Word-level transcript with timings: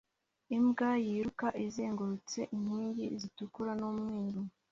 imbwa 0.57 0.89
yiruka 1.05 1.47
izengurutse 1.65 2.39
inkingi 2.55 3.05
zitukura 3.21 3.71
n'umweru 3.79 4.41